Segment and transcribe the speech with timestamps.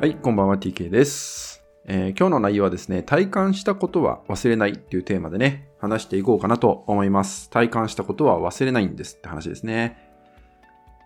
[0.00, 7.50] はい、こんばんは TK です、えー今日の内容はですね、体感したことは忘れないっていうテーマでね、話していこうかなと思います。
[7.50, 9.98] 体感したことは忘れないんですって話ですね。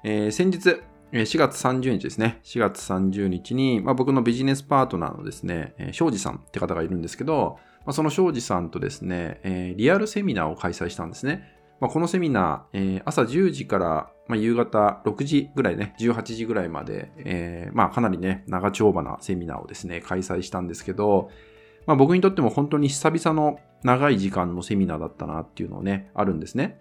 [0.04, 2.40] えー先日、4月30日ですね。
[2.44, 11.44] 4月30日に、まあ、僕のビジネスパートナーのですね、え庄司さんって方がいるんですけど、まあ、その庄司さんとですね、えーリアルセミナーを開催したんですね。
[11.80, 21.28] まあ、このセミナー、えー朝10時から、まあ、夕方6時ぐらいね、18時ぐらいまで、えーまあ、かなりね、長丁場なセミナーをですね、開催したんですけど、
[21.86, 26.80] まあ、僕にとっても本当に久々の長い時間のセミナーだったなっていうのをね、あるんですね。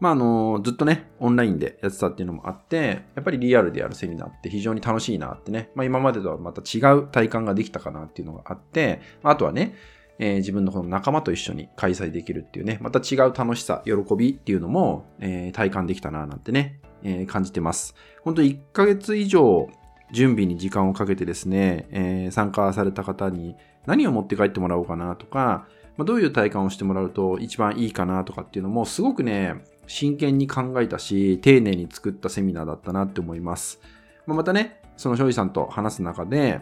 [0.00, 9.76] まあ、あの、ずっとね、オンラインでやってたっていうのもあって、やっぱりリアルでやるセミナーって非常に楽しいなってね、まあ、今までとはまた違う体感ができたかなっていうのがあって、まあとはね、
[10.18, 17.94] えー自分のこの仲間と一緒に開催できるっていうね、また違う楽しさ、喜びっていうのも、えー体感できたななんてね、えー感じてます。
[18.22, 19.68] 本当1ヶ月以上
[20.12, 23.56] 準備に時間をかけてですね、えー参加された方に
[23.86, 33.80] 何を持って帰ってもらおうかなとか、まあ、どういう体感をしてもらうと一番いいかなとかっていうのもすごくね、真剣に考えたし、丁寧に作ったセミナーだったなって思います。
[34.26, 36.60] まあ、またね、その庄司さんと話す中で、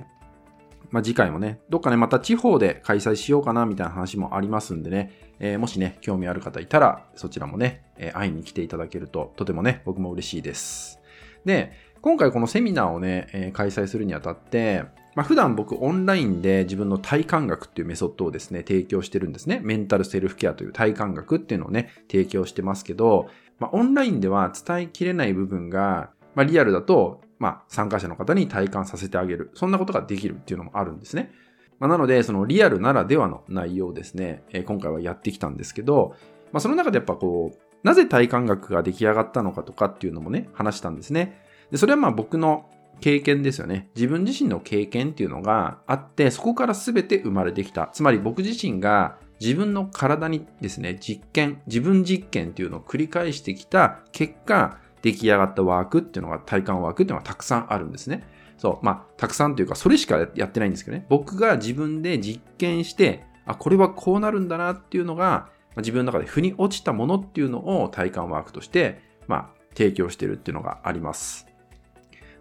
[0.93, 11.01] まあ、次回もね、どっかね、また地方で開催しようかなみたいな話もありますんでね、えーもしね、興味ある方いたら、そちらもね、えー会いに来ていただけると、とてもね、僕も嬉しいです。
[11.47, 14.85] で、今回このセミナーをね、えー開催するにあたって、
[15.15, 19.61] まあ、普段僕オンラインで自分の体感学っていうメソッドをですね、提供してるんですね。
[19.63, 29.51] メンタルセルフケアという体感学っていうのをね、提供してますけど、まあ、オンラインでは伝えきれない部分が、まあ、リアルだと、まあ、参加者の方に体感させてあげる。
[29.55, 31.33] そんなことができるっていうのもあるんですね。
[31.79, 36.15] まあ、なので、そのリアルならではの内容ですね、えー今回はやってきたんですけど、
[36.53, 41.43] まあ、その中でやっぱこう、なぜ体感学が出来上がったのかとかっていうのもね、話したんですね。
[41.71, 43.91] で、それはまあ僕の経験ですよね。
[43.97, 47.91] 自分自身の経験っていうのがあって、そこから全て生まれてきた。
[47.93, 58.25] つまり僕自身が自分の体にですね、実験、自分実験っていうのを繰り返してきた結果、出来上がったワークっていうのが、体感ワークっていうのがたくさんあるんですね。
[58.57, 61.07] そう、まあ、たくさんというか、それしかやってないんですけどね。
[61.09, 71.47] 僕が自分で実験して、あ、これはこうなるんだなっていうのが、まあ自分の中で腑に落ちたものっていうのを体感ワークとして、まあ、提供してるっていうのがあります。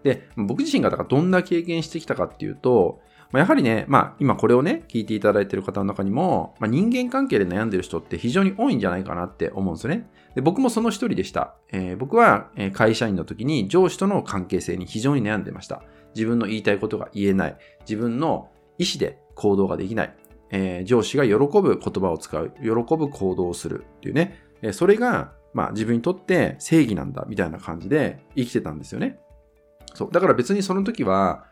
[0.03, 10.09] で、僕自身がだからどんな経験してきたかっていうと、まあやはりね、まあ今これをね、聞いていただいている方の中にも、まあ、人間関係で悩んでる人って非常に多いんじゃないかなって思うんですよね。
[10.35, 11.55] で僕もその一人でした。
[11.71, 15.83] えー僕は会社員の時に上司との関係性に非常に悩んでました。
[16.15, 17.57] 自分の言いたいことが言えない。
[17.81, 20.15] 自分の意思で行動ができない。
[20.51, 22.51] えー上司が喜ぶ言葉を使う。
[22.61, 24.39] 喜ぶ行動をするっていうね。
[24.61, 29.19] えーそれが、まあ自分にとって正義なんだみたいな感じで生きてたんですよね。
[29.93, 30.11] そう。
[30.11, 31.45] だから別にその時は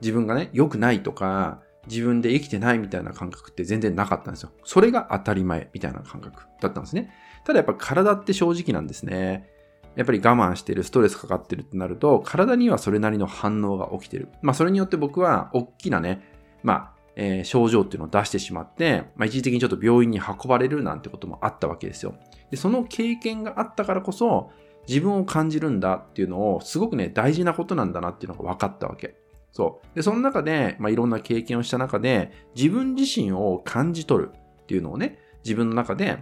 [0.00, 4.50] 自分がね、良くないとか、自分で生きてないみたいな感覚って全然なかったんですよ。
[4.64, 7.12] それが当たり前みたいな感覚だったんですね。
[7.44, 9.48] ただやっぱ体って正直なんですね。
[9.96, 14.28] やっぱり我慢してる、ストレスかかってるってなると、体にはそれなりの反応が起きてる。
[14.42, 16.22] まあそれによって僕は大きなね、
[16.62, 22.14] まあ、えー症状っていうのを出してしまって、まあ一時的にちょっと病院に運ばれるなんてこともあったわけですよ。
[22.50, 24.50] で、その経験があったからこそ、
[24.88, 29.14] 自分を感じるんだっていうのを、すごくね、大事なことなんだなっていうのが分かったわけ。
[29.54, 29.94] そう。
[29.94, 36.18] で、その中で、まあ、いろんな経験をした中で、自分自身を感じ取るっていうのをね、自分の中で、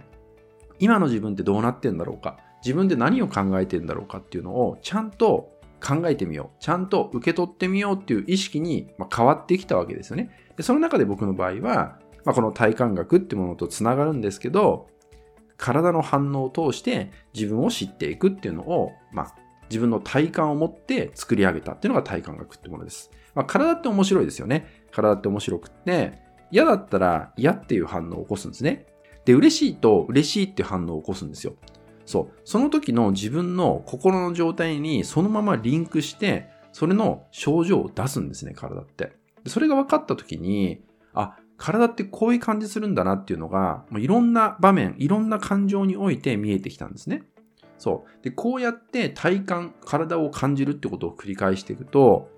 [0.77, 5.49] 今の自分ってどうなってんだろうか、自分で何を考えてんだろうかっていうのを、ちゃんと
[5.83, 6.63] 考えてみよう。
[6.63, 10.29] ちゃんと受け取ってみようっていう意識にまあ変わってきたわけですよね。
[10.55, 14.87] で、その中で僕の場合は、まあ、この体感学ってものとつながるんですけど、
[15.57, 19.35] 体の反応を通して自分を知っていくっていうのを、まあ、
[19.69, 23.11] 自分の体感を持って作り上げたっていうのが体感学ってものです。
[23.35, 24.67] まあ、体って面白いですよね。
[24.91, 26.19] 体って面白くって、
[26.51, 28.85] 嫌だったら嫌っていう反応を起こすんですね。
[29.25, 31.55] で、嬉しいと嬉しいっていう反応を起こすんですよ。
[32.05, 32.39] そう。
[32.43, 39.13] その時の自分の心の状態にそのままリンクして、それの症状を出すんですね、体って。
[39.47, 40.83] それが分かった時に、
[41.13, 47.23] あ、体ってこういう感じするんだなっていうのが、もういろんな場面、いろんな感情において見えてきたんですね。
[47.77, 48.23] そう。
[48.23, 52.29] で、こうやって体感、体を感じるってことを繰り返していくと、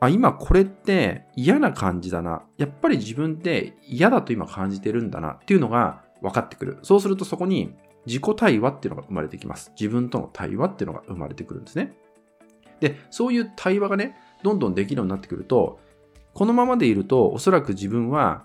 [0.00, 2.42] あ、今これって嫌な感じだな。
[2.58, 6.78] やっぱり自分って嫌だと今感じてるんだなっていうのが分かってくる。
[6.82, 7.74] そうするとそこに
[8.06, 9.72] 自己対話っていうのが生まれてきます。
[9.78, 11.96] 自分との対話っていうのが生まれてくるんですね。
[12.80, 15.80] で、そういう対話がね、どんどんできるようになってくると、
[16.34, 18.44] このままでいるとおそらく自分は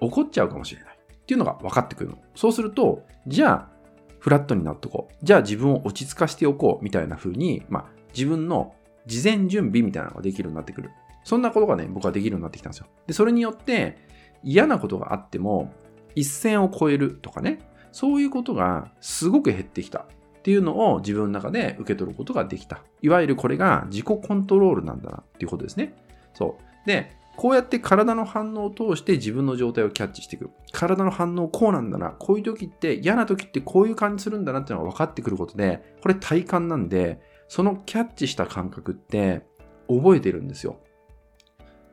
[0.00, 2.18] 怒っちゃうかもしれないっていうのが分かってくるの。
[2.34, 3.80] そうすると、じゃあ、
[4.18, 5.14] フラットになっとこう。
[5.22, 8.74] じゃあ自分を落ち着かしておこうみたいな風に、まあ、自分の
[9.10, 10.90] 事前準備みたいなのができるようになってくる。
[11.24, 12.86] そんなことがね、僕はできるようになってきたんですよ。
[13.06, 13.98] で、それによって
[14.42, 15.74] 嫌なことがあっても、
[16.14, 17.58] 一線を越えるとかね、
[17.92, 22.82] そういうことがすごく減ってきたっていうのを自分の中で受け取ることができた。
[23.02, 25.94] いわゆるこれが自己コントロールなんだなっていうことですね。
[26.34, 26.86] そう。
[26.86, 30.50] で、こうやって体の反応を通して自分の状態をキャッチしていく。
[30.72, 32.10] 体の反応こうなんだな。
[32.10, 39.42] こういう時って嫌な時ってこういう感じするんだなっていうのが分かってくることで、これ体感なんで、そのキャッチした感覚って
[39.88, 40.76] 覚えてるんですよ。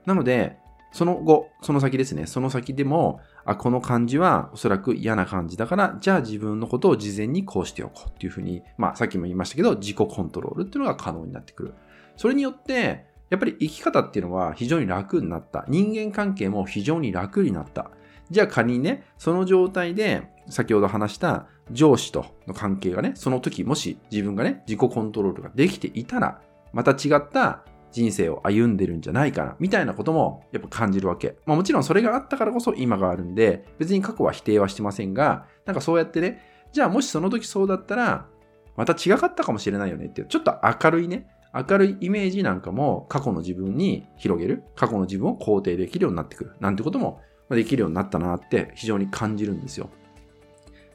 [0.06, 0.59] なので、
[0.92, 2.27] その後、その先ですね。
[2.27, 11.74] その先でも、あ、この感じはおそらく嫌な感じだから、じゃあ自分のことを事前にこうしておこうっていうふうに、まあさっきも言いましたけど、自己コントロールっていうのが可能になってくる。
[12.18, 15.65] それによって、やっぱり生き方っていうのは非常に楽になった。
[15.68, 17.89] 人間関係も非常に楽になった。
[18.30, 26.42] じゃあ仮にね、その状態で、先ほど話した上司との関係がね、その時もし自分がね、自己コントロールができていたら、
[26.74, 31.38] また違った人生を歩んでるんじゃないかな、みたいなこともやっぱ感じるわけ。
[31.46, 36.42] まあもちろんそれがあったからこそ今があるんで、別に過去は否定はしてませんが、なんかそうやってね、
[36.72, 38.28] じゃあもしその時そうだったら、
[38.75, 49.90] また違かったかもしれないよねっていう、ちょっと明るいね、明るいイメージなんかも過去の自分に広げる、過去の自分を肯定できるようになってくる、なんてこともできるようになったなって非常に感じるんですよ。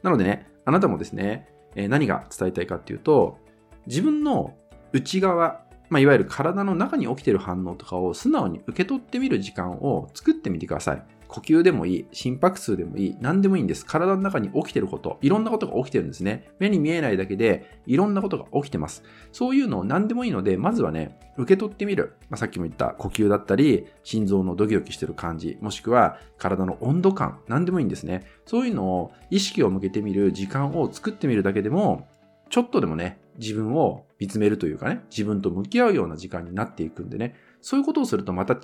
[0.03, 3.39] なのでね、あなたもですね、え何が伝えたいかっていうと、
[3.87, 4.55] 自分の
[4.93, 11.03] 内側、まあ、いわゆる体の中に起きている反応とかを素直に受け取ってみる時間を作ってみてください。
[11.33, 13.87] 呼吸でもいい、心拍数でもいい、何でもいいんです。
[13.87, 16.51] 体の中に起きてること、いろんなことが起きてるんですね。
[16.59, 19.03] 目に見えないだけで、いろんなことが起きてます。
[19.33, 22.17] そういうのを何でもいいので、まずはね、受け取ってみる。
[22.29, 28.27] まあ、さっきも言った呼吸だったり、心臓のドキドキしてる感じ、もしくは体の温度感、何でもいいんですね。
[28.45, 32.09] そういうのを意識を向けてみる時間を作ってみるだけでも、
[32.51, 38.61] ちょっとでもね、自分を見つめるというかね、自分と向き合うような時間になっていくんでね、そういうことをするとまた違う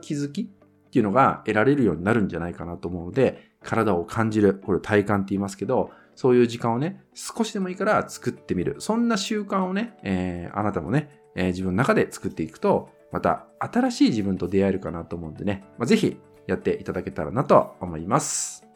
[0.00, 0.52] 気づき
[0.92, 8.76] っていうのが得られるようになるんじゃないかなと思うので、体を感じる、これ体感って言いますけど、そういう時間をね、少しでもいいから作ってみる。
[8.78, 18.66] そんな習慣をね、えー、あなたもね、えー、自分の中で作っていくと、また新しい自分と出会えるかなと思うんでね、まあ、ぜひやっていただけたらなと思います。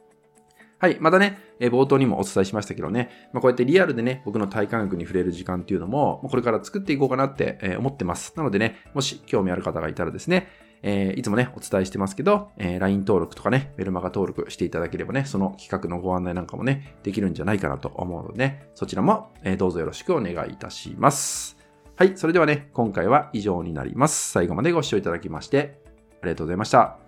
[0.79, 0.97] はい。
[1.01, 8.35] またね、え冒頭にもお伝えしましたけどね、まあ、こうやってリアルでね、僕の体感学に触れる時間っていうのも、これから作っていこうかなって思ってます。
[8.37, 10.49] なのでね、もし興味ある方がいたらですね、
[10.83, 21.57] えー、いつもね、お伝えしてますけど、えー、LINE 登録とかね、メルマガ登録していただければね、その企画のご案内なんかもね、できるんじゃないかなと思うのでね、そちらも、えー、どうぞよろしくお願いいたします。
[21.97, 24.31] はい、それではね、今回は以上になります。
[24.33, 25.81] 最後までご視聴いただきまして、
[26.23, 27.06] ありがとうございました。